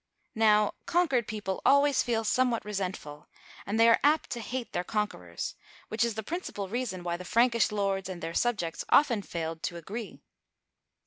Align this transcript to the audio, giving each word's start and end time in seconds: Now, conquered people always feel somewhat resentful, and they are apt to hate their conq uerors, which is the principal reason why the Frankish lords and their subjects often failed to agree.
Now, 0.33 0.73
conquered 0.87 1.27
people 1.27 1.61
always 1.63 2.01
feel 2.01 2.23
somewhat 2.23 2.65
resentful, 2.65 3.27
and 3.67 3.79
they 3.79 3.87
are 3.87 3.99
apt 4.03 4.31
to 4.31 4.39
hate 4.39 4.71
their 4.73 4.83
conq 4.83 5.09
uerors, 5.09 5.53
which 5.89 6.03
is 6.03 6.15
the 6.15 6.23
principal 6.23 6.67
reason 6.67 7.03
why 7.03 7.17
the 7.17 7.23
Frankish 7.23 7.71
lords 7.71 8.09
and 8.09 8.19
their 8.19 8.33
subjects 8.33 8.83
often 8.89 9.21
failed 9.21 9.61
to 9.61 9.77
agree. 9.77 10.19